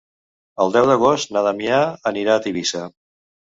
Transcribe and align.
El 0.65 0.73
deu 0.75 0.87
d'agost 0.93 1.35
na 1.37 1.45
Damià 1.49 1.85
anirà 2.15 2.41
a 2.41 2.45
Tivissa. 2.49 2.87